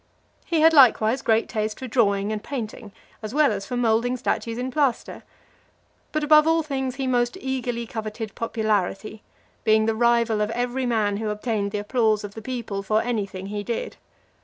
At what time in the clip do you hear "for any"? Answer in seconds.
12.81-13.27